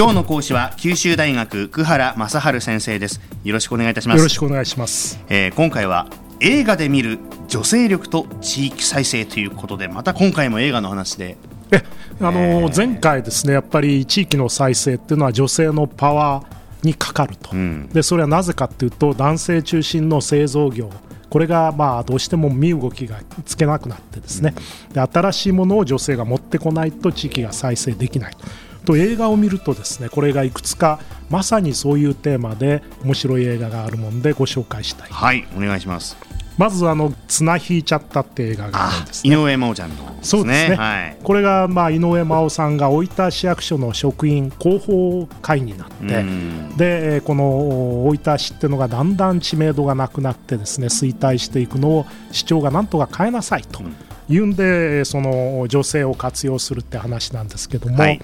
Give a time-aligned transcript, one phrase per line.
[0.00, 3.20] 今日の講師は九州大学久原正治先生です。
[3.44, 4.16] よろしくお願いいたします。
[4.16, 6.08] よろしくお願いします、えー今回は
[6.40, 7.18] 映画で見る
[7.48, 11.36] 女性力と地域再生ということでまた今回も映画の話で。
[11.70, 11.82] え
[12.18, 16.46] あの前回ですねやっぱり地域の再生っていうのは女性のパワー
[16.86, 17.90] にかかると、ん。
[17.90, 20.88] でそれはなぜかっていうと男性中心の製造業。
[21.28, 24.54] これがまあどうしても身動きがつけなくなってですね、
[24.94, 28.36] で新しいものを女性が持ってこないと地域が再生できない
[28.80, 30.98] と映画を見るとですねこれがいくつか
[31.28, 35.08] まさにそういうテーマで面白い映画があるもんでご紹介したい。
[35.10, 36.16] はいお願いします。
[36.58, 39.34] まずあの綱引いちゃったって映画があるんですね。
[39.34, 41.16] 井上真央ちゃんのそうですね、はい。
[41.22, 46.76] これがまあ井上真央さんが大分市役所の職員広報会になって、うん。
[46.76, 53.82] でえーこの大分市っていうのがだんだん知名度がなくなってですね衰退していくのを市長がなんとか変えなさいと
[54.28, 58.20] いうんで、えーその女性を活用するって話なんですけども、はい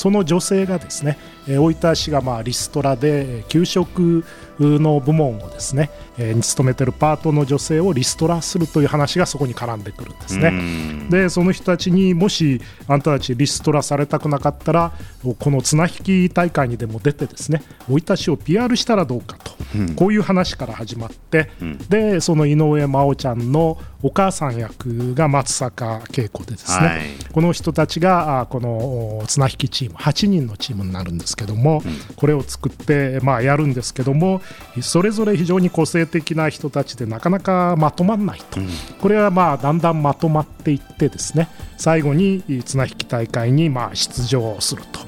[0.00, 4.24] その女性がですね、大分市がまあリストラで給食
[4.64, 10.48] の部門をですね、えーに勤めてるパートの女性をリストラするという話がそこに絡んでくるんですね。
[10.48, 11.10] うん。
[11.10, 14.92] でその人たちにもしあんたたちリストラされたくなかったら
[15.38, 19.52] この綱引き大会にでも出てですね大分市を PR したらどうかと、
[19.96, 21.50] こういう話から始まって、
[21.88, 27.00] でその井上真央ちゃんのお母さん役が松坂慶子でですね、はい。
[27.32, 31.82] この人たちがあこのお綱引きチーム8人のチームになるんですけども、
[32.16, 34.40] これを作って、まあ、やるんですけども
[34.82, 38.60] それぞれ非常に個性的な人たちでなかなかまとまらないと、
[39.00, 45.00] これはまあだんだんまとまっていってですね最後に綱引き大会にまあ出場すると、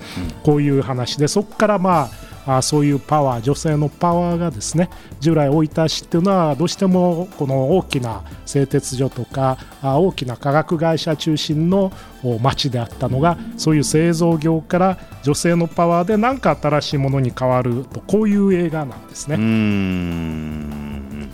[0.42, 4.90] こういう話でそこからまああそういうパワー女性のパワーがですね
[5.20, 19.36] 従来大分市っていうのはどうしてもこの大きな製鉄所とかあ大きな化学会社中心のお町であったのがそういう製造業から女性のパワーで何か新しいものに変わるとこういう映画なんですね。
[19.36, 20.82] うん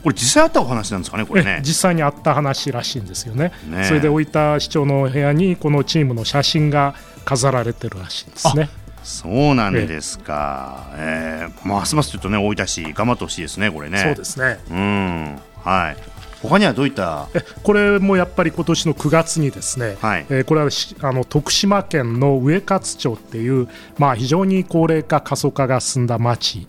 [0.02, 8.68] これ実際あったお話なんですかねこれえね実際にあった話らしいんですよねねそれで大分市長の部屋にこのチームの写真が飾られてるらしいんですね。
[9.02, 13.98] そうなんですか、えーますますちょっとね大分市頑張ってほしいですねこれね。
[13.98, 14.58] そうですね。
[14.70, 15.38] うん。
[15.64, 15.96] はい。
[16.40, 17.26] 他にはどういった？
[17.34, 20.26] えこれもやっぱり今年の9月にですね、はい。
[20.30, 26.66] えーこれはしあの徳島県の上勝町っていう、まあ、非常に高齢化過疎化が進んだ町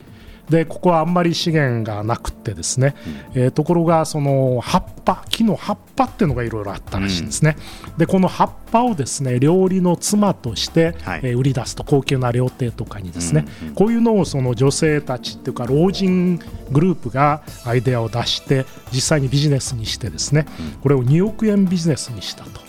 [0.50, 2.96] でここはあんまり資源がなくってですね、
[3.34, 7.58] えーところがその葉っぱ木の葉っぱっていうのがいろいろあったらしいんですね、
[7.98, 11.22] でこの葉っぱをですね料理の妻として、はい。
[11.24, 16.38] えー売り出すと高級な料亭とかにですね、こういうのをその女性たちっていうか老人
[16.70, 20.46] グループがアイデアを出して実際にビジネスにしてですね、
[20.81, 22.60] これを2億円ビジネスにしたと。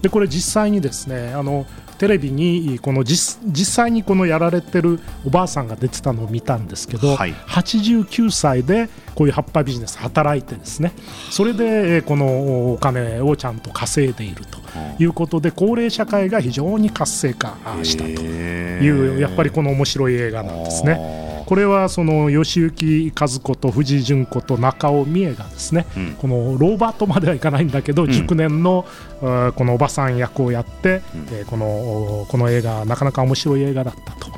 [0.00, 1.66] でこれ実際にですねあの
[2.00, 7.34] テレビにこの実実際にこのやられてるおばあさんが出てたのを見たんですけど、はい。
[7.34, 10.94] 89歳でこういう葉っぱビジネス働いてですね。
[11.30, 14.58] それでえーこのお金をちゃんと稼いでいると
[14.98, 21.29] いうことで高齢社会が非常に活性化したというやっぱりこの面白い映画なんですね。
[21.50, 26.14] これはその吉行和子と藤井純子と中尾美恵がですね、うん。
[26.14, 28.86] このローバートまではいかないんだけど、熟年の
[29.20, 31.02] このおばさん役をやって、
[31.32, 34.30] えーこのおこの映画なかなか面白い映画だったと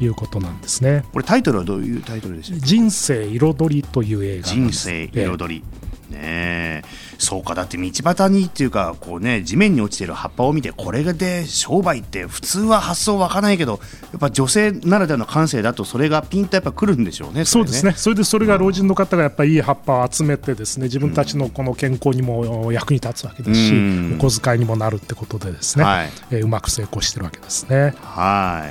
[0.00, 1.04] いうことなんですね。
[1.12, 2.66] これタイトルはどういうタイトルでしたっけ？
[2.66, 5.64] 人生彩りという映画人生彩り、
[6.10, 6.82] ね。
[6.82, 6.82] え
[7.18, 13.80] そうかだって道端にっていうかこうね地面に落ちてる葉っぱを見てこれで商売って普通は発想湧かないけど
[14.12, 17.92] やっぱ女性ならではの感性だとそれがピンとやっぱ来るんでしょうねそうですね。
[17.92, 24.16] それでそれが老人の方がやっぱりいい葉っぱを集めてですね自分たちのこの健康にも役に立つわけですし、うん。
[24.18, 26.10] お小遣いにもなるってことでですね、はい。
[26.30, 27.94] えーうまく成功してるわけですね。
[28.00, 28.70] は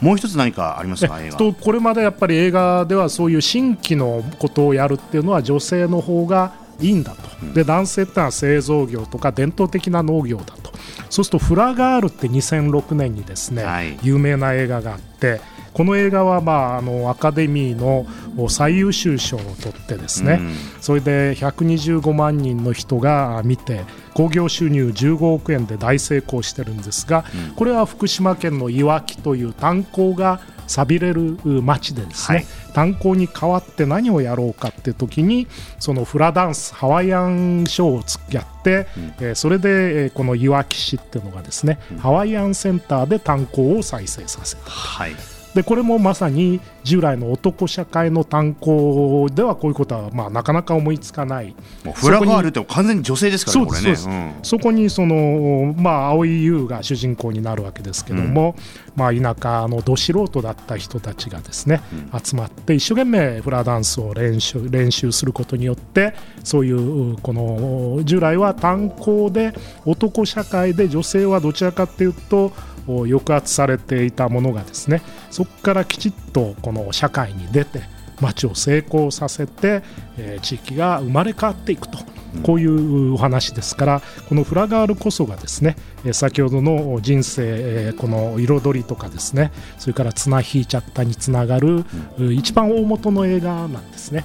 [0.00, 0.04] い。
[0.04, 1.36] もう一つ何かありますか映画。
[1.36, 10.72] とこれまでやっぱり映画ではそういう新規のことをやるっていうのは女性の方がいいんだと、で男性ってのは製造業とか伝統的な農業だと。
[11.10, 13.98] そうすると「フラガール」って2006年にですね、はい。
[14.02, 15.40] 有名な映画があって
[15.72, 18.06] この映画は、まあ、あのアカデミーの
[18.48, 20.54] 最優秀賞を取ってですね、うん。
[20.80, 23.84] それで125万人の人が見て
[24.14, 27.24] 興行収入15億円で大成功してるんですが、
[27.56, 30.40] これは福島県のいわきという炭鉱が
[30.72, 32.46] 寂れる町でですね、はい。
[32.72, 35.46] 炭鉱に代わって何をやろうかっていう時に
[35.78, 38.86] そのフラダンスハワイアンショーをつやって、
[39.20, 44.70] えーそれで、えーこのいわき市っていうのがですね、ハワイアンセンターで炭鉱を再生させた。
[44.70, 45.12] はい
[45.54, 51.54] でこれもまさに従来の男社会の炭鉱ではこういうことはまあなかなか思いつかない。
[51.94, 53.96] フラガールって完全に女性ですからねこれね。
[54.42, 58.62] そ,、そこにその、まあ、青井優が主人公になるわけですけども、うん、
[58.96, 61.82] まあ、田舎のど素人だった人たちがですね、
[62.12, 66.14] うん、集まって一生懸命フラダンスを練習練習することによって
[66.44, 69.54] そういうこの従来は炭鉱で
[69.84, 72.52] 男社会で女性はどちらかというと
[72.86, 77.80] 抑圧されていたものがですねそこからきちっとこの社会に出て
[78.20, 79.82] 町を成功させて、
[80.16, 81.98] えー、地域が生まれ変わっていくと。
[82.44, 85.76] こういうお話ですからこのフラガールこそがですね
[86.12, 91.84] 先ほどの人生この彩りとかですねそれから綱引いちゃったにつながる
[92.32, 94.24] 一番大元の映画なんですね。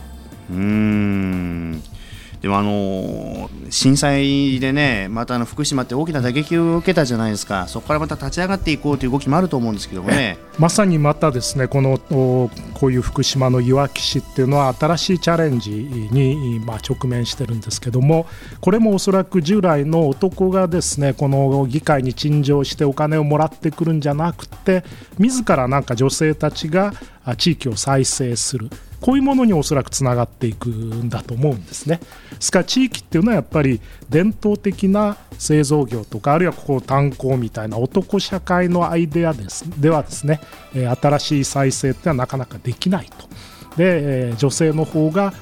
[0.49, 1.83] うん
[2.41, 10.37] でもあの震災でね、またあの福島って大きな打撃を受けたじゃないですか、そこからまた立ち上がっていこうという動きもあると思うんですけどもね。
[10.59, 12.49] まさにまたですね、このこ
[12.83, 18.27] ういう福島のいわき市っていうのは、新しいチャレンジに、まあ、直面してるんですけども、
[18.61, 24.83] これもおそらく従来の男がですねこの議会に陳情してお金をもらってくるんじゃなくて、
[25.17, 26.93] 自らなんか女性たちが
[27.37, 28.69] 地域を再生する。
[29.01, 31.99] こういうものにおそらくつながっていくんだと思うんですね。
[32.31, 33.79] ですから地域っていうのはやっぱり
[34.09, 40.41] 伝統的な製造業とかあるいはここ炭鉱みたいな男社会のアイデアですではですね
[40.73, 43.27] 新しい再生ってのはなかなかできないと。
[43.77, 45.33] で女性の方が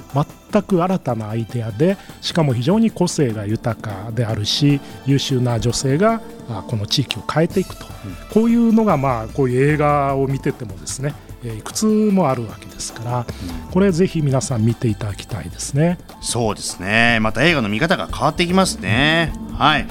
[0.52, 6.22] 全く新たなアイデアでしかも非常に個性が豊かであるし優秀な女性が
[6.68, 7.86] この地域を変えていくと、
[8.34, 11.14] こういうのがまあこういう映画を見ててもですね
[11.54, 13.26] いくつもあるわけですから、
[13.72, 16.00] これぜひ皆さん見ていただきたいですね。
[16.22, 17.20] そうですね。
[17.22, 19.34] また映画の見方が変わってきますね。
[19.54, 19.88] はい。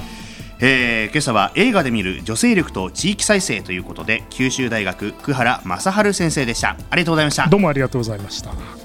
[0.59, 8.84] えー、今朝は映画で見る女性力と地域再生ということで九州大学久原正治先生でしたありがとうございましたどうもありがとうございました